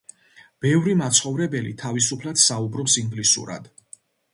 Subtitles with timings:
[0.65, 3.75] ბევრი მაცხოვრებელი თავისუფლად საუბრობს ინგლისურად.